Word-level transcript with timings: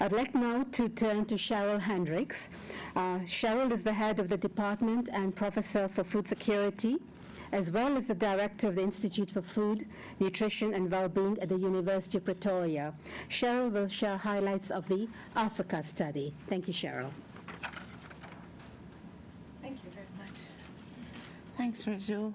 I'd 0.00 0.12
like 0.12 0.32
now 0.32 0.64
to 0.72 0.88
turn 0.88 1.24
to 1.24 1.34
Cheryl 1.34 1.80
Hendricks. 1.80 2.50
Uh, 2.94 3.18
Cheryl 3.24 3.72
is 3.72 3.82
the 3.82 3.92
head 3.92 4.20
of 4.20 4.28
the 4.28 4.36
department 4.36 5.08
and 5.12 5.34
professor 5.34 5.88
for 5.88 6.04
food 6.04 6.28
security, 6.28 6.98
as 7.50 7.68
well 7.72 7.96
as 7.96 8.04
the 8.04 8.14
director 8.14 8.68
of 8.68 8.76
the 8.76 8.82
Institute 8.82 9.28
for 9.28 9.42
Food, 9.42 9.88
Nutrition 10.20 10.72
and 10.72 10.88
Wellbeing 10.88 11.36
at 11.40 11.48
the 11.48 11.56
University 11.56 12.18
of 12.18 12.24
Pretoria. 12.24 12.94
Cheryl 13.28 13.72
will 13.72 13.88
share 13.88 14.16
highlights 14.16 14.70
of 14.70 14.86
the 14.86 15.08
Africa 15.34 15.82
study. 15.82 16.32
Thank 16.48 16.68
you, 16.68 16.74
Cheryl. 16.74 17.10
Thank 19.60 19.78
you 19.82 19.90
very 19.90 20.06
much. 20.16 20.36
Thanks, 21.56 21.82
Rajul. 21.82 22.32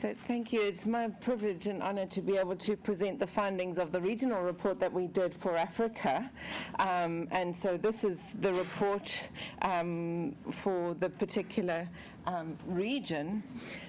So 0.00 0.14
thank 0.26 0.52
you. 0.52 0.60
It's 0.60 0.86
my 0.86 1.08
privilege 1.08 1.66
and 1.66 1.82
honor 1.82 2.06
to 2.06 2.20
be 2.20 2.36
able 2.36 2.56
to 2.56 2.76
present 2.76 3.18
the 3.20 3.26
findings 3.26 3.78
of 3.78 3.92
the 3.92 4.00
regional 4.00 4.42
report 4.42 4.80
that 4.80 4.92
we 4.92 5.06
did 5.06 5.34
for 5.34 5.56
Africa. 5.56 6.30
Um, 6.78 7.28
and 7.30 7.56
so 7.56 7.76
this 7.76 8.02
is 8.02 8.22
the 8.40 8.52
report 8.52 9.20
um, 9.62 10.34
for 10.50 10.94
the 10.94 11.08
particular 11.08 11.88
um, 12.26 12.56
region. 12.66 13.42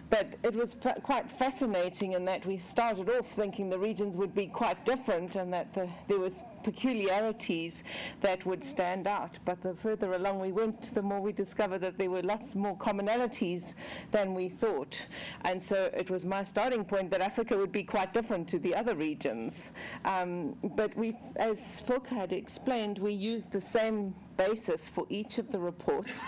But 0.10 0.36
it 0.44 0.54
was 0.54 0.76
quite 1.02 1.30
fascinating 1.30 2.14
in 2.14 2.26
that 2.26 2.46
we 2.46 2.58
started 2.58 3.10
off 3.10 3.32
thinking 3.32 3.70
the 3.70 3.80
regions 3.80 4.16
would 4.16 4.36
be 4.36 4.46
quite 4.46 4.86
different 4.86 5.36
and 5.36 5.52
that 5.52 5.74
the, 5.74 5.90
there 6.08 6.20
was 6.20 6.44
peculiarities 6.64 7.84
that 8.22 8.46
would 8.46 8.64
stand 8.64 9.08
out. 9.08 9.40
But 9.46 9.62
the 9.62 9.74
further 9.74 10.14
along 10.14 10.40
we 10.40 10.52
went, 10.52 10.94
the 10.94 11.02
more 11.02 11.20
we 11.20 11.32
discovered 11.32 11.80
that 11.80 11.98
there 11.98 12.12
were 12.12 12.22
lots 12.22 12.56
more 12.56 12.78
commonalities 12.78 13.74
than 14.12 14.36
we 14.36 14.48
thought. 14.48 15.06
And 15.44 15.62
so 15.62 15.90
it 15.98 16.12
was 16.12 16.24
my 16.24 16.44
starting 16.44 16.86
point 16.86 17.10
that 17.10 17.22
Africa 17.22 17.58
would 17.58 17.72
be 17.72 17.84
quite 17.84 18.14
different 18.14 18.48
to 18.50 18.60
the 18.60 18.76
other 18.76 18.96
regions. 18.96 19.72
Um, 20.06 20.56
but 20.76 20.96
we, 20.96 21.18
as 21.38 21.80
Fulk 21.82 22.08
had 22.08 22.32
explained, 22.32 23.00
we 23.00 23.14
used 23.14 23.52
the 23.52 23.62
same 23.62 24.14
basis 24.38 24.88
for 24.88 25.06
each 25.10 25.38
of 25.38 25.52
the 25.52 25.60
reports, 25.60 26.24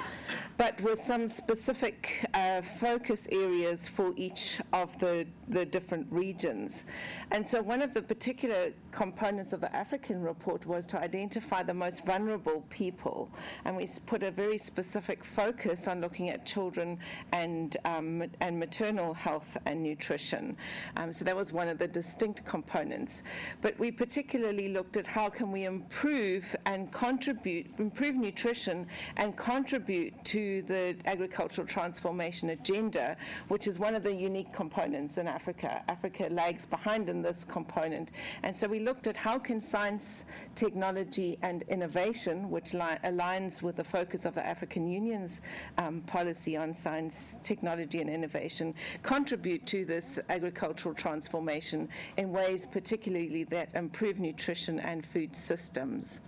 but 0.58 0.80
with 0.82 1.02
some 1.02 1.28
specific 1.28 2.26
uh, 2.34 2.62
focus 2.80 3.28
areas 3.32 3.88
for 3.88 4.14
each 4.16 4.60
of 4.74 4.98
the, 5.00 5.28
the 5.50 5.66
different 5.66 6.08
regions. 6.12 6.86
And 7.32 7.46
so 7.46 7.62
one 7.62 7.82
of 7.82 7.94
the 7.94 8.02
particular 8.02 8.72
components 8.92 9.54
of 9.54 9.62
the 9.62 9.76
African 9.76 10.22
report 10.22 10.66
was 10.66 10.86
to 10.88 11.00
identify 11.00 11.64
the 11.64 11.74
most 11.74 12.06
vulnerable 12.06 12.64
people, 12.70 13.30
and 13.66 13.76
we 13.76 13.88
put 14.06 14.24
a 14.24 14.32
very 14.32 14.58
specific 14.58 15.24
focus 15.24 15.88
on 15.88 16.02
looking 16.02 16.30
at 16.30 16.46
children 16.46 17.00
and, 17.32 17.78
um, 17.86 18.24
and 18.42 18.58
maternal 18.58 19.14
health 19.14 19.58
and 19.66 19.82
nutrition. 19.82 20.56
Um, 20.96 21.14
so 21.14 21.24
that 21.26 21.36
was 21.36 21.52
one 21.52 21.68
of 21.68 21.78
the 21.78 21.88
distinct 21.88 22.46
components. 22.46 23.24
But 23.62 23.78
we 23.80 23.92
particularly 23.92 24.70
looked 24.70 24.98
at 24.98 25.08
how 25.08 25.30
can 25.30 25.52
we 25.52 25.66
improve 25.66 26.56
and 26.66 26.92
contribute, 26.92 27.68
improve 27.98 28.16
nutrition 28.16 28.86
and 29.16 29.36
contribute 29.38 30.14
to 30.24 30.62
the 30.68 30.96
agricultural 31.06 31.66
transformation 31.66 32.52
agenda, 32.52 33.18
which 33.48 33.68
is 33.68 33.80
one 33.80 33.96
of 33.96 34.04
the 34.04 34.14
unique 34.14 34.54
components 34.54 35.18
in 35.18 35.28
Africa. 35.28 35.82
Africa 35.90 36.28
lags 36.30 36.64
behind 36.64 37.10
in 37.10 37.24
this 37.24 37.44
component. 37.44 38.12
And 38.44 38.56
so 38.56 38.68
we 38.68 38.80
looked 38.80 39.08
at 39.08 39.18
how 39.18 39.40
can 39.40 39.60
science, 39.60 40.26
technology, 40.54 41.40
and 41.42 41.64
innovation, 41.70 42.52
which 42.52 42.76
li- 42.76 43.00
aligns 43.04 43.64
with 43.64 43.78
the 43.78 43.84
focus 43.84 44.26
of 44.26 44.36
the 44.36 44.46
African 44.46 44.88
Union's 44.88 45.42
um, 45.80 46.02
policy 46.02 46.56
on 46.56 46.76
science, 46.76 47.38
technology, 47.44 48.00
and 48.00 48.12
innovation, 48.12 48.76
contribute 49.02 49.66
to 49.66 49.86
this 49.86 50.20
agricultural 50.30 50.94
transformation 50.94 51.90
in 52.18 52.32
ways 52.32 52.64
particularly 52.64 53.44
that 53.46 53.70
improve 53.74 54.20
nutrition 54.20 54.80
and 54.82 55.04
food 55.04 55.36
systems. 55.36 56.22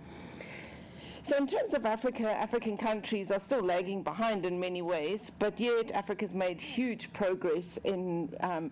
So, 1.22 1.36
in 1.36 1.46
terms 1.46 1.74
of 1.74 1.84
Africa, 1.84 2.30
African 2.30 2.78
countries 2.78 3.30
are 3.30 3.38
still 3.38 3.60
lagging 3.62 4.02
behind 4.02 4.46
in 4.46 4.58
many 4.58 4.80
ways, 4.80 5.30
but 5.38 5.60
yet 5.60 5.92
Africa's 5.92 6.32
made 6.32 6.58
huge 6.58 7.12
progress 7.12 7.78
in 7.84 8.34
um, 8.40 8.70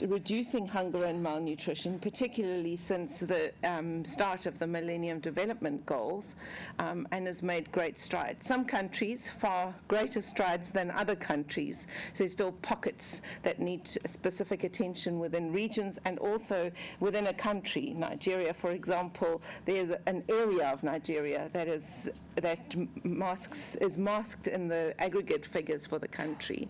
reducing 0.00 0.66
hunger 0.66 1.04
and 1.04 1.22
malnutrition, 1.22 2.00
particularly 2.00 2.74
since 2.74 3.20
the 3.20 3.52
um, 3.62 4.04
start 4.04 4.46
of 4.46 4.58
the 4.58 4.66
Millennium 4.66 5.20
Development 5.20 5.86
Goals, 5.86 6.34
um, 6.80 7.06
and 7.12 7.24
has 7.28 7.40
made 7.40 7.70
great 7.70 8.00
strides. 8.00 8.44
Some 8.44 8.64
countries 8.64 9.30
far 9.38 9.72
greater 9.86 10.20
strides 10.20 10.70
than 10.70 10.90
other 10.90 11.14
countries. 11.14 11.86
So, 12.14 12.24
there's 12.24 12.32
still 12.32 12.52
pockets 12.62 13.22
that 13.44 13.60
need 13.60 13.88
specific 14.06 14.64
attention 14.64 15.20
within 15.20 15.52
regions 15.52 16.00
and 16.04 16.18
also 16.18 16.72
within 16.98 17.28
a 17.28 17.34
country. 17.34 17.94
Nigeria, 17.96 18.52
for 18.52 18.72
example, 18.72 19.40
there's 19.66 19.92
an 20.06 20.24
area 20.28 20.66
of 20.66 20.82
Nigeria 20.82 21.48
that 21.52 21.68
is 21.68 21.75
is 21.76 22.10
that 22.36 22.74
masks 23.04 23.76
is 23.76 23.96
masked 23.98 24.48
in 24.48 24.68
the 24.68 24.94
aggregate 24.98 25.44
figures 25.46 25.86
for 25.86 25.98
the 25.98 26.08
country 26.08 26.68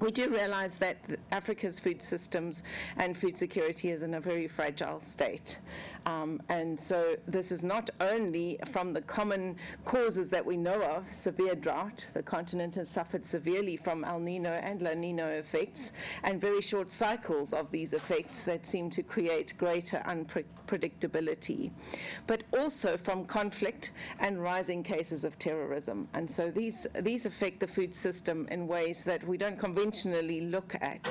we 0.00 0.10
do 0.10 0.28
realize 0.30 0.76
that 0.76 0.96
Africa's 1.32 1.78
food 1.78 2.02
systems 2.02 2.62
and 2.96 3.16
food 3.16 3.36
security 3.36 3.90
is 3.90 4.02
in 4.02 4.14
a 4.14 4.20
very 4.20 4.48
fragile 4.48 5.00
state. 5.00 5.58
Um, 6.06 6.40
and 6.48 6.78
so 6.78 7.16
this 7.26 7.50
is 7.50 7.64
not 7.64 7.90
only 8.00 8.60
from 8.70 8.92
the 8.92 9.00
common 9.00 9.56
causes 9.84 10.28
that 10.28 10.46
we 10.46 10.56
know 10.56 10.80
of, 10.82 11.12
severe 11.12 11.56
drought, 11.56 12.06
the 12.14 12.22
continent 12.22 12.76
has 12.76 12.88
suffered 12.88 13.24
severely 13.24 13.76
from 13.76 14.04
El 14.04 14.20
Nino 14.20 14.52
and 14.52 14.80
La 14.82 14.94
Nina 14.94 15.26
effects, 15.26 15.92
and 16.22 16.40
very 16.40 16.60
short 16.60 16.92
cycles 16.92 17.52
of 17.52 17.72
these 17.72 17.92
effects 17.92 18.42
that 18.42 18.64
seem 18.64 18.88
to 18.90 19.02
create 19.02 19.58
greater 19.58 20.00
unpredictability, 20.06 21.72
but 22.28 22.44
also 22.56 22.96
from 22.96 23.24
conflict 23.24 23.90
and 24.20 24.40
rising 24.40 24.84
cases 24.84 25.24
of 25.24 25.36
terrorism. 25.40 26.06
And 26.14 26.30
so 26.30 26.52
these, 26.52 26.86
these 27.00 27.26
affect 27.26 27.58
the 27.58 27.66
food 27.66 27.92
system 27.92 28.46
in 28.52 28.68
ways 28.68 29.02
that 29.04 29.26
we 29.26 29.36
don't 29.36 29.58
conventionally 29.76 30.40
look 30.40 30.74
at. 30.80 31.06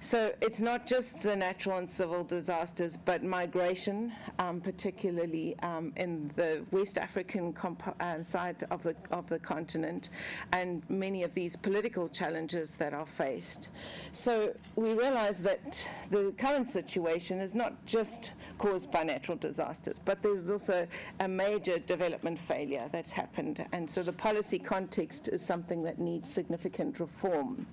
So 0.00 0.32
it's 0.40 0.60
not 0.60 0.86
just 0.86 1.22
the 1.22 1.34
natural 1.34 1.78
and 1.78 1.88
civil 1.88 2.22
disasters, 2.22 2.96
but 2.96 3.22
migration, 3.22 4.12
um, 4.38 4.60
particularly 4.60 5.56
um, 5.62 5.92
in 5.96 6.30
the 6.36 6.64
West 6.70 6.98
African 6.98 7.54
uh, 8.00 8.22
side 8.22 8.66
of 8.70 8.82
the 8.82 8.94
of 9.10 9.26
the 9.28 9.38
continent, 9.38 10.10
and 10.52 10.82
many 10.88 11.22
of 11.22 11.32
these 11.34 11.56
political 11.56 12.08
challenges 12.08 12.74
that 12.74 12.92
are 12.92 13.06
faced. 13.06 13.70
So 14.12 14.54
we 14.76 14.92
realize 14.92 15.38
that 15.38 15.88
the 16.10 16.32
current 16.36 16.68
situation 16.68 17.40
is 17.40 17.54
not 17.54 17.84
just 17.86 18.32
caused 18.58 18.90
by 18.90 19.02
natural 19.02 19.36
disasters, 19.38 19.98
but 20.04 20.22
there's 20.22 20.50
also 20.50 20.86
a 21.20 21.28
major 21.28 21.78
development 21.78 22.38
failure 22.38 22.88
that's 22.92 23.12
happened, 23.12 23.64
and 23.72 23.88
so 23.88 24.02
the 24.02 24.12
policy 24.12 24.58
context 24.58 25.28
is 25.28 25.44
something 25.44 25.82
that 25.82 25.98
needs 25.98 26.30
significant 26.30 27.00
reform. 27.00 27.66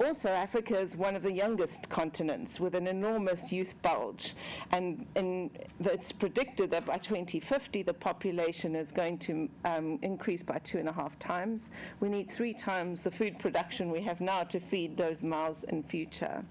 Also, 0.00 0.28
Africa 0.28 0.78
is 0.78 0.96
one 0.96 1.14
of 1.14 1.22
the 1.22 1.32
youngest 1.32 1.88
continents 1.88 2.58
with 2.58 2.74
an 2.74 2.86
enormous 2.86 3.52
youth 3.52 3.80
bulge, 3.82 4.34
and, 4.72 5.06
and 5.16 5.50
it's 5.80 6.10
predicted 6.10 6.70
that 6.70 6.86
by 6.86 6.96
2050 6.96 7.82
the 7.82 7.94
population 7.94 8.74
is 8.74 8.90
going 8.90 9.18
to 9.18 9.48
um, 9.64 9.98
increase 10.02 10.42
by 10.42 10.58
two 10.58 10.78
and 10.78 10.88
a 10.88 10.92
half 10.92 11.18
times. 11.18 11.70
We 12.00 12.08
need 12.08 12.30
three 12.30 12.54
times 12.54 13.02
the 13.02 13.10
food 13.10 13.38
production 13.38 13.90
we 13.90 14.00
have 14.02 14.20
now 14.20 14.44
to 14.44 14.60
feed 14.60 14.96
those 14.96 15.22
mouths 15.22 15.64
in 15.64 15.82
future. 15.82 16.42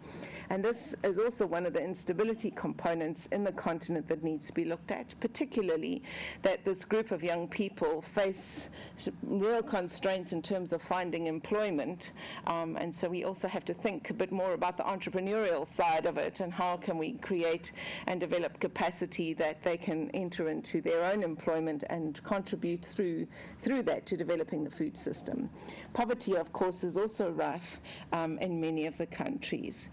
And 0.50 0.64
this 0.64 0.96
is 1.04 1.18
also 1.18 1.46
one 1.46 1.66
of 1.66 1.74
the 1.74 1.82
instability 1.82 2.52
components 2.52 3.28
in 3.28 3.44
the 3.44 3.54
continent 3.54 4.08
that 4.10 4.24
needs 4.24 4.48
to 4.48 4.54
be 4.54 4.66
looked 4.66 4.92
at, 4.92 5.14
particularly 5.20 6.04
that 6.42 6.66
this 6.66 6.84
group 6.84 7.12
of 7.12 7.24
young 7.24 7.48
people 7.48 8.02
face 8.02 8.70
real 9.24 9.64
constraints 9.64 10.34
in 10.34 10.42
terms 10.42 10.74
of 10.74 10.82
finding 10.82 11.28
employment. 11.28 12.12
Um, 12.48 12.76
and 12.76 12.94
so 12.94 13.10
we 13.10 13.24
also 13.32 13.48
have 13.48 13.64
to 13.64 13.74
think 13.74 14.10
a 14.10 14.14
bit 14.14 14.30
more 14.30 14.52
about 14.52 14.76
the 14.76 14.84
entrepreneurial 14.84 15.66
side 15.66 16.06
of 16.06 16.18
it 16.18 16.42
and 16.42 16.52
how 16.52 16.76
can 16.76 16.98
we 16.98 17.14
create 17.14 17.72
and 18.08 18.20
develop 18.20 18.60
capacity 18.60 19.34
that 19.34 19.64
they 19.64 19.78
can 19.78 20.12
enter 20.12 20.50
into 20.50 20.82
their 20.82 21.02
own 21.06 21.24
employment 21.24 21.86
and 21.90 22.22
contribute 22.26 22.84
through, 22.84 23.26
through 23.62 23.84
that 23.84 24.06
to 24.06 24.18
developing 24.18 24.66
the 24.66 24.70
food 24.70 24.98
system. 24.98 25.50
Poverty, 25.94 26.36
of 26.36 26.52
course, 26.52 26.84
is 26.84 26.98
also 26.98 27.30
rife 27.32 27.80
um, 28.12 28.38
in 28.40 28.60
many 28.60 28.86
of 28.86 28.98
the 28.98 29.06
countries. 29.06 29.90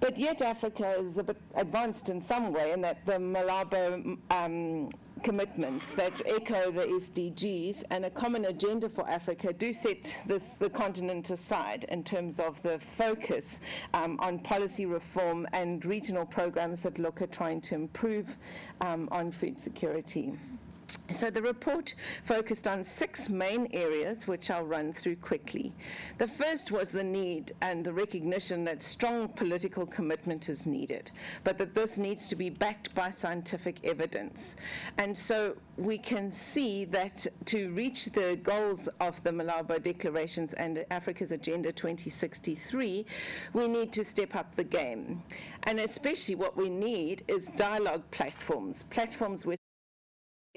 But 0.00 0.18
yet 0.18 0.42
Africa 0.42 0.96
is 0.98 1.16
a 1.16 1.22
bit 1.22 1.40
advanced 1.54 2.10
in 2.10 2.20
some 2.20 2.52
way 2.52 2.72
in 2.72 2.82
that 2.82 3.06
the 3.06 3.12
Malabo 3.12 4.18
um, 4.30 4.90
commitments 5.24 5.92
that 5.92 6.12
echo 6.26 6.70
the 6.70 6.84
SDGs 6.84 7.82
and 7.90 8.04
a 8.04 8.10
common 8.10 8.44
agenda 8.44 8.90
for 8.90 9.08
Africa 9.08 9.54
do 9.54 9.72
set 9.72 10.14
this, 10.26 10.50
the 10.58 10.68
continent 10.68 11.30
aside 11.30 11.86
in 11.88 12.04
terms 12.04 12.38
of 12.38 12.62
the 12.62 12.78
focus 12.98 13.58
um, 13.94 14.20
on 14.20 14.38
policy 14.38 14.84
reform 14.84 15.48
and 15.54 15.84
regional 15.86 16.26
programs 16.26 16.82
that 16.82 16.98
look 16.98 17.22
at 17.22 17.32
trying 17.32 17.60
to 17.62 17.74
improve 17.74 18.36
um, 18.82 19.08
on 19.10 19.32
food 19.32 19.58
security. 19.58 20.34
So 21.10 21.30
the 21.30 21.42
report 21.42 21.94
focused 22.24 22.66
on 22.66 22.82
six 22.82 23.28
main 23.28 23.68
areas, 23.72 24.26
which 24.26 24.50
I'll 24.50 24.64
run 24.64 24.92
through 24.92 25.16
quickly. 25.16 25.72
The 26.18 26.28
first 26.28 26.70
was 26.70 26.88
the 26.88 27.04
need 27.04 27.54
and 27.60 27.84
the 27.84 27.92
recognition 27.92 28.64
that 28.64 28.82
strong 28.82 29.28
political 29.28 29.86
commitment 29.86 30.48
is 30.48 30.66
needed, 30.66 31.10
but 31.42 31.58
that 31.58 31.74
this 31.74 31.98
needs 31.98 32.26
to 32.28 32.36
be 32.36 32.50
backed 32.50 32.94
by 32.94 33.10
scientific 33.10 33.84
evidence. 33.84 34.56
And 34.98 35.16
so 35.16 35.56
we 35.76 35.98
can 35.98 36.30
see 36.30 36.84
that 36.86 37.26
to 37.46 37.70
reach 37.70 38.06
the 38.06 38.38
goals 38.42 38.88
of 39.00 39.22
the 39.24 39.30
Malabo 39.30 39.82
Declarations 39.82 40.54
and 40.54 40.84
Africa's 40.90 41.32
Agenda 41.32 41.72
2063, 41.72 43.06
we 43.52 43.68
need 43.68 43.92
to 43.92 44.04
step 44.04 44.34
up 44.34 44.54
the 44.54 44.64
game. 44.64 45.22
And 45.64 45.80
especially 45.80 46.34
what 46.34 46.56
we 46.56 46.70
need 46.70 47.24
is 47.28 47.46
dialogue 47.56 48.02
platforms, 48.10 48.84
platforms 48.84 49.44
where 49.44 49.56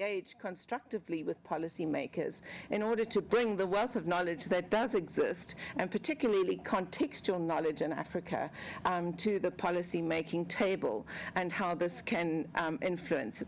engage 0.00 0.36
constructively 0.38 1.24
with 1.24 1.42
policymakers 1.42 2.40
in 2.70 2.84
order 2.84 3.04
to 3.04 3.20
bring 3.20 3.56
the 3.56 3.66
wealth 3.66 3.96
of 3.96 4.06
knowledge 4.06 4.44
that 4.44 4.70
does 4.70 4.94
exist, 4.94 5.56
and 5.76 5.90
particularly 5.90 6.60
contextual 6.64 7.40
knowledge 7.40 7.82
in 7.82 7.92
Africa, 7.92 8.48
um, 8.84 9.12
to 9.14 9.40
the 9.40 9.50
policy-making 9.50 10.46
table 10.46 11.04
and 11.34 11.50
how 11.50 11.74
this 11.74 12.00
can 12.00 12.46
um, 12.54 12.78
influence 12.80 13.42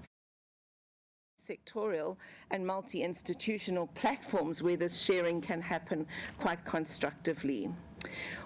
sectorial 1.49 2.17
and 2.51 2.65
multi-institutional 2.65 3.87
platforms 3.89 4.63
where 4.63 4.77
this 4.77 5.01
sharing 5.01 5.41
can 5.41 5.61
happen 5.61 6.07
quite 6.39 6.65
constructively. 6.65 7.69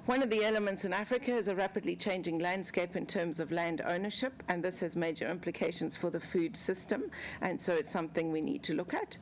One 0.06 0.22
of 0.22 0.28
the 0.28 0.44
elements 0.44 0.84
in 0.84 0.92
Africa 0.92 1.34
is 1.34 1.48
a 1.48 1.54
rapidly 1.54 1.96
changing 1.96 2.38
landscape 2.38 2.94
in 2.94 3.06
terms 3.06 3.40
of 3.40 3.50
land 3.50 3.80
ownership, 3.86 4.42
and 4.48 4.62
this 4.62 4.80
has 4.80 4.96
major 4.96 5.30
implications 5.30 5.96
for 5.96 6.10
the 6.10 6.20
food 6.20 6.56
system, 6.56 7.10
and 7.40 7.58
so 7.58 7.72
it's 7.72 7.90
something 7.90 8.30
we 8.30 8.42
need 8.42 8.62
to 8.64 8.74
look 8.74 8.92
at. 8.92 9.16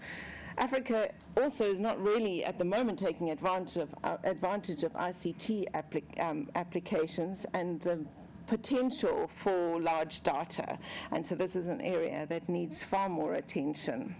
Africa 0.59 1.11
also 1.37 1.71
is 1.71 1.79
not 1.79 2.03
really 2.03 2.45
at 2.45 2.59
the 2.59 2.65
moment 2.65 2.99
taking 2.99 3.31
advantage 3.31 3.77
of, 3.77 3.95
uh, 4.05 4.17
advantage 4.25 4.83
of 4.83 4.93
ICT 4.95 5.71
applic 5.73 6.05
um, 6.21 6.49
applications 6.57 7.47
and 7.55 7.81
the 7.81 8.05
potential 8.47 9.31
for 9.43 9.81
large 9.81 10.23
data. 10.23 10.79
And 11.11 11.25
so 11.25 11.35
this 11.35 11.57
is 11.57 11.69
an 11.69 11.81
area 11.81 12.27
that 12.29 12.49
needs 12.49 12.83
far 12.83 13.09
more 13.09 13.35
attention. 13.35 14.15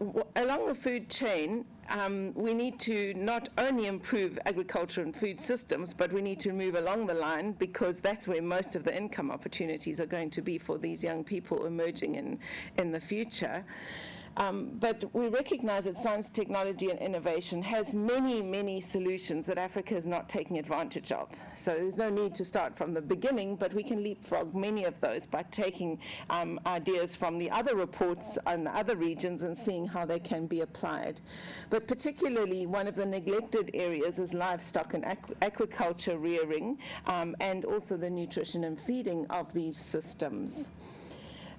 W 0.00 0.24
along 0.36 0.66
the 0.66 0.74
food 0.74 1.08
chain, 1.08 1.64
um, 1.90 2.32
we 2.34 2.54
need 2.54 2.78
to 2.80 3.14
not 3.14 3.48
only 3.58 3.86
improve 3.86 4.38
agriculture 4.46 5.02
and 5.02 5.14
food 5.14 5.40
systems, 5.40 5.92
but 5.92 6.12
we 6.12 6.22
need 6.22 6.40
to 6.40 6.52
move 6.52 6.74
along 6.76 7.06
the 7.06 7.14
line 7.14 7.52
because 7.52 8.00
that's 8.00 8.26
where 8.26 8.40
most 8.42 8.76
of 8.76 8.84
the 8.84 8.96
income 8.96 9.30
opportunities 9.30 10.00
are 10.00 10.06
going 10.06 10.30
to 10.30 10.42
be 10.42 10.58
for 10.58 10.78
these 10.78 11.02
young 11.02 11.24
people 11.24 11.66
emerging 11.66 12.14
in, 12.14 12.38
in 12.78 12.92
the 12.92 13.00
future. 13.00 13.64
Um, 14.40 14.70
but 14.80 15.04
we 15.12 15.28
recognize 15.28 15.84
that 15.84 15.98
science, 15.98 16.30
technology, 16.30 16.88
and 16.88 16.98
innovation 16.98 17.60
has 17.60 17.92
many, 17.92 18.40
many 18.40 18.80
solutions 18.80 19.46
that 19.46 19.58
Africa 19.58 19.94
is 19.94 20.06
not 20.06 20.30
taking 20.30 20.58
advantage 20.58 21.12
of. 21.12 21.28
So 21.56 21.74
there's 21.74 21.98
no 21.98 22.08
need 22.08 22.34
to 22.36 22.44
start 22.46 22.74
from 22.74 22.94
the 22.94 23.02
beginning, 23.02 23.56
but 23.56 23.74
we 23.74 23.82
can 23.82 24.02
leapfrog 24.02 24.54
many 24.54 24.84
of 24.84 24.98
those 25.02 25.26
by 25.26 25.42
taking 25.50 25.98
um, 26.30 26.58
ideas 26.64 27.14
from 27.14 27.36
the 27.36 27.50
other 27.50 27.76
reports 27.76 28.38
and 28.46 28.64
the 28.66 28.74
other 28.74 28.96
regions 28.96 29.42
and 29.42 29.54
seeing 29.54 29.86
how 29.86 30.06
they 30.06 30.18
can 30.18 30.46
be 30.46 30.62
applied. 30.62 31.20
But 31.68 31.86
particularly, 31.86 32.64
one 32.64 32.88
of 32.88 32.96
the 32.96 33.04
neglected 33.04 33.70
areas 33.74 34.18
is 34.18 34.32
livestock 34.32 34.94
and 34.94 35.04
aqu 35.04 35.34
aquaculture 35.42 36.18
rearing, 36.18 36.78
um, 37.04 37.36
and 37.40 37.66
also 37.66 37.98
the 37.98 38.08
nutrition 38.08 38.64
and 38.64 38.80
feeding 38.80 39.26
of 39.26 39.52
these 39.52 39.76
systems. 39.76 40.70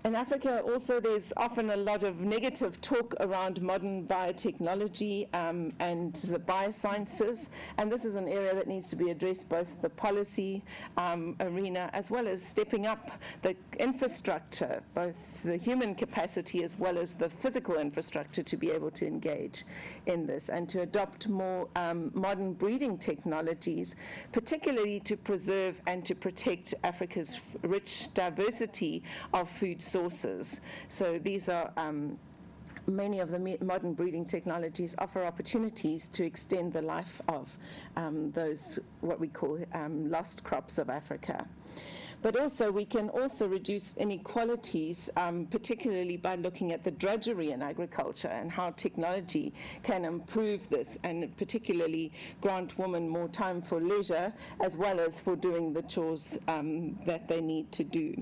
In 0.03 0.15
Africa, 0.15 0.61
also, 0.61 0.99
there's 0.99 1.31
often 1.37 1.69
a 1.69 1.75
lot 1.75 2.03
of 2.03 2.21
negative 2.21 2.81
talk 2.81 3.13
around 3.19 3.61
modern 3.61 4.07
biotechnology 4.07 5.27
um, 5.35 5.73
and 5.79 6.15
the 6.15 6.39
biosciences, 6.39 7.49
and 7.77 7.91
this 7.91 8.03
is 8.03 8.15
an 8.15 8.27
area 8.27 8.55
that 8.55 8.67
needs 8.67 8.89
to 8.89 8.95
be 8.95 9.11
addressed 9.11 9.47
both 9.47 9.79
the 9.79 9.89
policy 9.89 10.63
um, 10.97 11.35
arena 11.39 11.87
as 11.93 12.09
well 12.09 12.27
as 12.27 12.43
stepping 12.43 12.87
up 12.87 13.11
the 13.43 13.55
infrastructure, 13.77 14.81
both 14.95 15.43
the 15.43 15.55
human 15.55 15.93
capacity 15.93 16.63
as 16.63 16.79
well 16.79 16.97
as 16.97 17.13
the 17.13 17.29
physical 17.29 17.75
infrastructure 17.75 18.41
to 18.41 18.57
be 18.57 18.71
able 18.71 18.89
to 18.89 19.05
engage 19.05 19.65
in 20.07 20.25
this 20.25 20.49
and 20.49 20.67
to 20.67 20.81
adopt 20.81 21.29
more 21.29 21.67
um, 21.75 22.09
modern 22.15 22.53
breeding 22.53 22.97
technologies, 22.97 23.95
particularly 24.31 24.99
to 25.01 25.15
preserve 25.15 25.79
and 25.85 26.03
to 26.03 26.15
protect 26.15 26.73
Africa's 26.83 27.39
rich 27.61 28.11
diversity 28.15 29.03
of 29.35 29.47
food 29.47 29.79
sources. 29.91 30.61
So 30.87 31.19
these 31.19 31.49
are 31.49 31.71
um, 31.77 32.17
many 32.87 33.19
of 33.19 33.29
the 33.31 33.57
modern 33.61 33.93
breeding 33.93 34.25
technologies 34.25 34.95
offer 34.97 35.23
opportunities 35.23 36.07
to 36.09 36.25
extend 36.25 36.73
the 36.73 36.81
life 36.81 37.21
of 37.27 37.49
um, 37.95 38.31
those 38.31 38.79
what 39.01 39.19
we 39.19 39.27
call 39.27 39.59
um, 39.73 40.09
lost 40.09 40.43
crops 40.43 40.77
of 40.77 40.89
Africa. 40.89 41.45
But 42.21 42.39
also, 42.39 42.71
we 42.71 42.85
can 42.85 43.09
also 43.09 43.47
reduce 43.47 43.95
inequalities, 43.97 45.09
um, 45.17 45.47
particularly 45.47 46.17
by 46.17 46.35
looking 46.35 46.71
at 46.71 46.83
the 46.83 46.91
drudgery 46.91 47.49
in 47.49 47.63
agriculture 47.63 48.27
and 48.27 48.51
how 48.51 48.69
technology 48.71 49.53
can 49.81 50.05
improve 50.05 50.69
this, 50.69 50.99
and 51.03 51.35
particularly 51.37 52.11
grant 52.39 52.77
women 52.77 53.09
more 53.09 53.27
time 53.27 53.59
for 53.59 53.81
leisure 53.81 54.31
as 54.63 54.77
well 54.77 54.99
as 54.99 55.19
for 55.19 55.35
doing 55.35 55.73
the 55.73 55.81
chores 55.81 56.37
um, 56.47 56.95
that 57.07 57.27
they 57.27 57.41
need 57.41 57.71
to 57.71 57.83
do. 57.83 58.13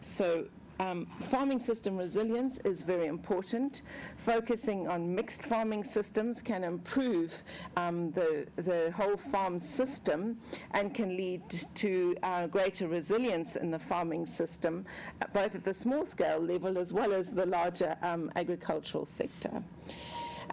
So 0.00 0.46
um, 0.80 1.06
farming 1.30 1.60
system 1.60 1.96
resilience 1.96 2.58
is 2.64 2.82
very 2.82 3.06
important. 3.06 3.82
Focusing 4.16 4.88
on 4.88 5.14
mixed 5.14 5.42
farming 5.42 5.84
systems 5.84 6.42
can 6.42 6.64
improve 6.64 7.32
um, 7.76 8.10
the, 8.12 8.46
the 8.56 8.92
whole 8.96 9.16
farm 9.16 9.58
system 9.58 10.38
and 10.72 10.94
can 10.94 11.16
lead 11.16 11.42
to 11.76 12.16
uh, 12.22 12.46
greater 12.46 12.88
resilience 12.88 13.56
in 13.56 13.70
the 13.70 13.78
farming 13.78 14.26
system, 14.26 14.84
both 15.32 15.54
at 15.54 15.64
the 15.64 15.74
small 15.74 16.04
scale 16.04 16.40
level 16.40 16.78
as 16.78 16.92
well 16.92 17.12
as 17.12 17.30
the 17.30 17.46
larger 17.46 17.96
um, 18.02 18.30
agricultural 18.36 19.06
sector. 19.06 19.62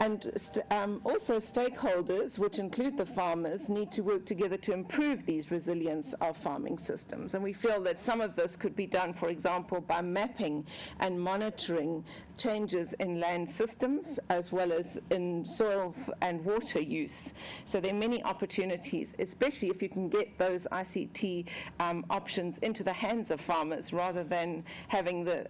And 0.02 0.32
st 0.36 0.66
um, 0.72 1.00
also 1.06 1.36
stakeholders, 1.38 2.40
which 2.40 2.58
include 2.58 2.98
the 2.98 3.06
farmers, 3.06 3.70
need 3.70 3.92
to 3.92 4.02
work 4.02 4.26
together 4.26 4.58
to 4.58 4.74
improve 4.74 5.28
these 5.28 5.52
resilience 5.52 6.14
of 6.14 6.36
farming 6.38 6.80
systems. 6.80 7.36
And 7.36 7.44
we 7.44 7.54
feel 7.54 7.80
that 7.84 8.00
some 8.00 8.20
of 8.20 8.36
this 8.36 8.56
could 8.56 8.76
be 8.76 8.88
done, 8.88 9.14
for 9.14 9.30
example, 9.30 9.80
by 9.80 10.02
mapping 10.02 10.66
and 11.02 11.22
monitoring 11.22 12.04
changes 12.36 12.94
in 12.94 13.20
land 13.20 13.48
systems 13.48 14.20
as 14.30 14.52
well 14.52 14.72
as 14.72 15.00
in 15.12 15.46
soil 15.46 15.94
and 16.24 16.44
water 16.44 16.82
use. 16.82 17.34
So 17.66 17.80
there 17.80 17.92
are 17.92 18.04
many 18.08 18.24
opportunities, 18.24 19.14
especially 19.20 19.70
if 19.70 19.84
you 19.84 19.90
can 19.90 20.10
get 20.10 20.36
those 20.40 20.66
ICT 20.72 21.46
um, 21.80 22.06
options 22.10 22.58
into 22.60 22.84
the 22.84 22.94
hands 22.94 23.30
of 23.30 23.40
farmers 23.40 23.94
rather 23.94 24.24
than 24.24 24.64
having 24.88 25.24
the, 25.24 25.46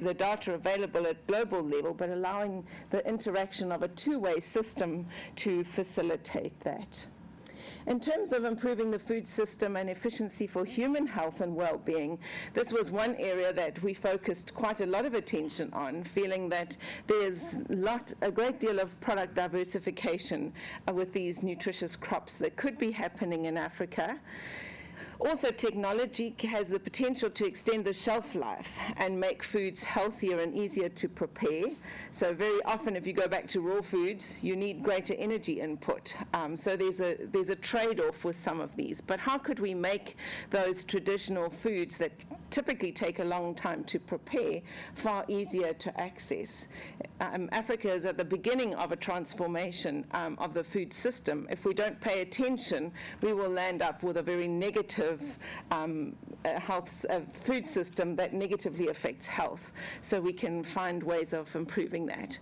the 0.00 0.14
data 0.14 0.54
available 0.54 1.06
at 1.06 1.24
global 1.28 1.62
level, 1.62 1.94
but 1.94 2.08
allowing 2.08 2.66
the 2.90 3.06
interaction 3.06 3.70
of 3.70 3.83
a 3.84 3.88
two-way 3.88 4.40
system 4.40 5.06
to 5.36 5.64
facilitate 5.64 6.58
that. 6.60 7.06
In 7.86 8.00
terms 8.00 8.32
of 8.32 8.44
improving 8.44 8.90
the 8.90 8.98
food 8.98 9.28
system 9.28 9.76
and 9.76 9.90
efficiency 9.90 10.46
for 10.46 10.64
human 10.64 11.06
health 11.06 11.42
and 11.42 11.54
well-being, 11.54 12.18
this 12.54 12.72
was 12.72 12.90
one 12.90 13.14
area 13.16 13.52
that 13.52 13.82
we 13.82 13.92
focused 13.92 14.54
quite 14.54 14.80
a 14.80 14.86
lot 14.86 15.04
of 15.04 15.12
attention 15.12 15.70
on, 15.74 16.02
feeling 16.02 16.48
that 16.48 16.78
there's 17.06 17.60
lot, 17.68 18.10
a 18.22 18.30
great 18.30 18.58
deal 18.58 18.78
of 18.78 18.98
product 19.00 19.34
diversification 19.34 20.50
uh, 20.88 20.92
with 20.94 21.12
these 21.12 21.42
nutritious 21.42 21.94
crops 21.94 22.38
that 22.38 22.56
could 22.56 22.78
be 22.78 22.90
happening 22.90 23.44
in 23.44 23.58
Africa. 23.58 24.18
Also, 25.24 25.50
technology 25.50 26.34
has 26.42 26.68
the 26.68 26.78
potential 26.78 27.30
to 27.30 27.46
extend 27.46 27.86
the 27.86 27.92
shelf 27.94 28.34
life 28.34 28.70
and 28.98 29.18
make 29.18 29.42
foods 29.42 29.82
healthier 29.82 30.40
and 30.40 30.54
easier 30.54 30.90
to 30.90 31.08
prepare. 31.08 31.64
So 32.10 32.34
very 32.34 32.62
often, 32.64 32.94
if 32.94 33.06
you 33.06 33.14
go 33.14 33.26
back 33.26 33.48
to 33.48 33.62
raw 33.62 33.80
foods, 33.80 34.34
you 34.42 34.54
need 34.54 34.82
greater 34.82 35.14
energy 35.14 35.62
input. 35.62 36.14
Um, 36.34 36.58
so 36.58 36.76
there's 36.76 37.00
a, 37.00 37.16
there's 37.32 37.48
a 37.48 37.56
trade-off 37.56 38.22
with 38.22 38.36
some 38.36 38.60
of 38.60 38.76
these. 38.76 39.00
But 39.00 39.18
how 39.18 39.38
could 39.38 39.60
we 39.60 39.72
make 39.72 40.18
those 40.50 40.84
traditional 40.84 41.48
foods 41.48 41.96
that 41.96 42.12
typically 42.50 42.92
take 42.92 43.18
a 43.18 43.24
long 43.24 43.54
time 43.54 43.82
to 43.84 43.98
prepare 43.98 44.60
far 44.94 45.24
easier 45.28 45.72
to 45.72 46.00
access? 46.00 46.68
Um, 47.20 47.48
Africa 47.50 47.90
is 47.90 48.04
at 48.04 48.18
the 48.18 48.24
beginning 48.26 48.74
of 48.74 48.92
a 48.92 48.96
transformation 48.96 50.04
um, 50.10 50.36
of 50.38 50.52
the 50.52 50.62
food 50.62 50.92
system. 50.92 51.46
If 51.50 51.64
we 51.64 51.72
don't 51.72 51.98
pay 51.98 52.20
attention, 52.20 52.92
we 53.22 53.32
will 53.32 53.50
land 53.50 53.80
up 53.80 54.02
with 54.02 54.18
a 54.18 54.22
very 54.22 54.48
negative 54.48 55.13
um, 55.70 56.14
health 56.44 57.04
uh, 57.10 57.20
food 57.32 57.66
system 57.66 58.16
that 58.16 58.32
negatively 58.32 58.88
affects 58.88 59.26
health. 59.26 59.72
So 60.00 60.20
we 60.20 60.32
can 60.32 60.62
find 60.64 61.02
ways 61.02 61.32
of 61.32 61.54
improving 61.54 62.06
that. 62.06 62.38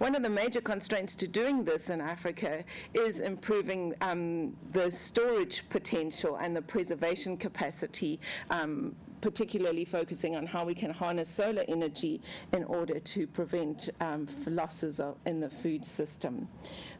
One 0.00 0.14
of 0.14 0.22
the 0.22 0.30
major 0.30 0.62
constraints 0.62 1.14
to 1.16 1.28
doing 1.28 1.62
this 1.62 1.90
in 1.90 2.00
Africa 2.00 2.64
is 2.94 3.20
improving 3.20 3.94
um, 4.00 4.56
the 4.72 4.90
storage 4.90 5.62
potential 5.68 6.36
and 6.36 6.56
the 6.56 6.62
preservation 6.62 7.36
capacity 7.36 8.18
um, 8.48 8.96
particularly 9.20 9.84
focusing 9.84 10.36
on 10.36 10.46
how 10.46 10.64
we 10.64 10.74
can 10.74 10.90
harness 10.90 11.28
solar 11.28 11.66
energy 11.68 12.22
in 12.54 12.64
order 12.64 12.98
to 12.98 13.26
prevent 13.26 13.90
um, 14.00 14.26
losses 14.46 15.00
of, 15.00 15.16
in 15.26 15.38
the 15.38 15.50
food 15.50 15.84
system. 15.84 16.48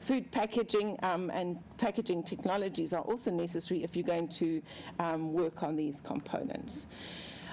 Food 0.00 0.30
packaging 0.30 0.99
um, 1.02 1.30
and 1.30 1.57
packaging 1.78 2.23
technologies 2.23 2.92
are 2.92 3.04
also 3.04 3.30
necessary 3.30 3.83
if 3.83 3.97
you're 3.97 4.04
going 4.04 4.28
to 4.28 4.61
um, 4.99 5.33
work 5.33 5.62
on 5.62 5.75
these 5.75 6.00
components. 6.00 6.87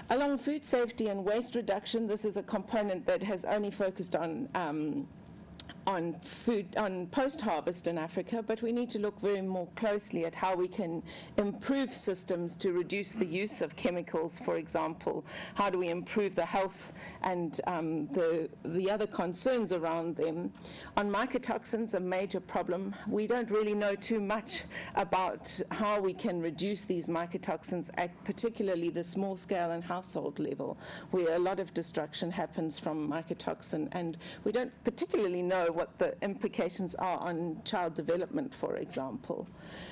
Along 0.10 0.38
food 0.38 0.66
safety 0.66 1.08
and 1.08 1.24
waste 1.24 1.56
reduction, 1.56 2.06
this 2.06 2.25
is 2.25 2.36
a 2.36 2.44
component 2.44 3.06
that 3.06 3.24
has 3.24 3.46
only 3.46 3.72
focused 3.72 4.13
on 4.18 4.50
um, 4.54 5.08
on 5.88 6.13
food 6.20 6.75
on 6.75 7.08
post-harvest 7.08 7.88
in 7.88 7.98
Africa, 7.98 8.44
but 8.46 8.62
we 8.62 8.74
need 8.74 8.89
to 8.89 9.00
look 9.00 9.20
very 9.22 9.41
more 9.41 9.67
closely 9.77 10.25
at 10.25 10.36
how 10.36 10.53
we 10.53 10.67
can 10.67 11.01
improve 11.38 11.96
systems 11.96 12.58
to 12.58 12.74
reduce 12.74 13.13
the 13.13 13.25
use 13.25 13.62
of 13.62 13.74
chemicals, 13.77 14.38
for 14.38 14.58
example. 14.58 15.25
How 15.56 15.70
do 15.70 15.77
we 15.77 15.88
improve 15.88 16.36
the 16.36 16.46
health 16.46 16.91
and 17.22 17.62
um, 17.67 18.08
the 18.08 18.50
the 18.65 18.91
other 18.91 19.08
concerns 19.08 19.72
around 19.72 20.17
them? 20.17 20.51
On 20.98 21.10
mycotoxins, 21.10 21.94
a 21.94 22.00
major 22.00 22.41
problem. 22.41 22.94
We 23.08 23.25
don't 23.25 23.50
really 23.50 23.74
know 23.74 23.96
too 23.96 24.20
much 24.20 24.63
about 24.96 25.62
how 25.72 26.01
we 26.01 26.13
can 26.13 26.41
reduce 26.41 26.84
these 26.84 27.08
mycotoxins 27.08 27.89
at 27.98 28.12
particularly 28.25 28.89
the 28.89 29.03
small 29.03 29.38
scale 29.38 29.72
and 29.72 29.82
household 29.82 30.38
level, 30.38 30.77
where 31.12 31.36
a 31.36 31.39
lot 31.39 31.62
of 31.62 31.74
destruction 31.74 32.29
happens 32.29 32.77
from 32.77 33.10
mycotoxin, 33.10 33.88
and 33.94 34.17
we 34.44 34.51
don't 34.51 34.72
particularly 34.84 35.41
know 35.41 35.76
what 35.77 35.98
the 36.00 36.15
implications 36.24 36.96
are 36.96 37.19
on 37.19 37.62
child 37.63 37.93
development, 37.93 38.51
for 38.53 38.77
example. 38.77 39.48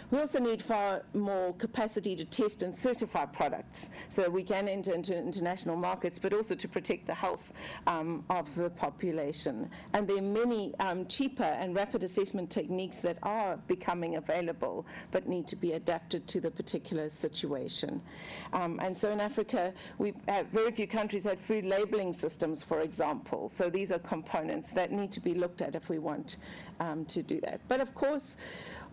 We 0.09 0.19
also 0.19 0.39
need 0.39 0.61
far 0.61 1.03
more 1.13 1.53
capacity 1.53 2.15
to 2.15 2.25
test 2.25 2.63
and 2.63 2.75
certify 2.75 3.25
products 3.25 3.89
so 4.09 4.27
we 4.27 4.43
can 4.43 4.67
enter 4.67 4.93
into 4.93 5.15
international 5.15 5.75
markets, 5.75 6.17
but 6.17 6.33
also 6.33 6.55
to 6.55 6.67
protect 6.67 7.05
the 7.05 7.13
health 7.13 7.53
um, 7.85 8.23
of 8.31 8.53
the 8.55 8.69
population. 8.71 9.69
And 9.93 10.07
there 10.07 10.17
are 10.17 10.21
many 10.21 10.73
um, 10.79 11.05
cheaper 11.05 11.43
and 11.43 11.75
rapid 11.75 12.03
assessment 12.03 12.49
techniques 12.49 12.97
that 12.99 13.17
are 13.21 13.57
becoming 13.67 14.15
available, 14.15 14.87
but 15.11 15.27
need 15.27 15.47
to 15.47 15.55
be 15.55 15.73
adapted 15.73 16.27
to 16.29 16.41
the 16.41 16.49
particular 16.49 17.09
situation. 17.09 18.01
Um, 18.53 18.79
and 18.81 18.97
so 18.97 19.11
in 19.11 19.19
Africa, 19.19 19.71
we 19.99 20.13
have 20.27 20.47
very 20.47 20.71
few 20.71 20.87
countries 20.87 21.25
had 21.25 21.39
food 21.39 21.65
labeling 21.65 22.11
systems, 22.11 22.63
for 22.63 22.81
example. 22.81 23.49
So 23.49 23.69
these 23.69 23.91
are 23.91 23.99
components 23.99 24.69
that 24.71 24.91
need 24.91 25.11
to 25.11 25.19
be 25.19 25.35
looked 25.35 25.61
at 25.61 25.74
if 25.75 25.89
we 25.89 25.99
want 25.99 26.37
um, 26.79 27.05
to 27.05 27.21
do 27.21 27.39
that. 27.41 27.61
But 27.67 27.79
of 27.81 27.93
course, 27.93 28.37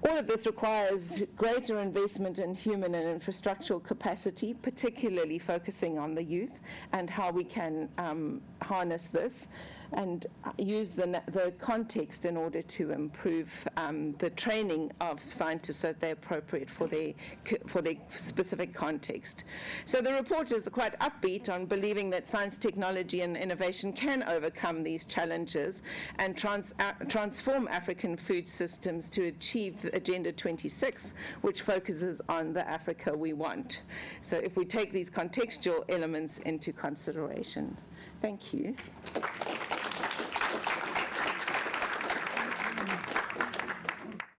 all 0.08 0.16
of 0.18 0.26
this 0.26 0.46
requires 0.46 1.22
greater 1.36 1.80
investment 1.80 2.38
in 2.40 2.54
human 2.54 2.94
and 2.94 3.20
infrastructural 3.20 3.82
capacity, 3.82 4.52
particularly 4.52 5.38
focusing 5.38 5.98
on 5.98 6.14
the 6.14 6.22
youth 6.22 6.60
and 6.92 7.08
how 7.08 7.30
we 7.30 7.44
can 7.44 7.88
um, 7.98 8.40
harness 8.60 9.06
this 9.06 9.48
and 9.94 10.26
use 10.58 10.92
the, 10.92 11.22
the 11.32 11.52
context 11.58 12.24
in 12.24 12.36
order 12.36 12.62
to 12.62 12.92
improve 12.92 13.48
um, 13.76 14.12
the 14.18 14.30
training 14.30 14.90
of 15.00 15.20
scientists 15.30 15.78
so 15.78 15.88
that 15.88 16.00
they're 16.00 16.12
appropriate 16.12 16.70
for 16.70 16.86
their, 16.86 17.12
for 17.66 17.82
their 17.82 17.94
specific 18.16 18.72
context. 18.72 19.44
So 19.84 20.00
the 20.00 20.12
report 20.12 20.52
is 20.52 20.68
quite 20.72 20.98
upbeat 21.00 21.48
on 21.48 21.66
believing 21.66 22.10
that 22.10 22.26
science, 22.26 22.56
technology, 22.56 23.22
and 23.22 23.36
innovation 23.36 23.92
can 23.92 24.22
overcome 24.24 24.82
these 24.82 25.04
challenges 25.04 25.82
and 26.18 26.36
trans, 26.36 26.74
uh, 26.78 26.92
transform 27.08 27.68
African 27.68 28.16
food 28.16 28.48
systems 28.48 29.08
to 29.10 29.26
achieve 29.26 29.88
Agenda 29.92 30.32
26, 30.32 31.14
which 31.42 31.62
focuses 31.62 32.20
on 32.28 32.52
the 32.52 32.68
Africa 32.68 33.16
we 33.16 33.32
want. 33.32 33.82
So 34.22 34.36
if 34.36 34.56
we 34.56 34.64
take 34.64 34.92
these 34.92 35.10
contextual 35.10 35.84
elements 35.88 36.38
into 36.38 36.72
consideration. 36.72 37.76
Thank 38.20 38.54
you. 38.54 38.76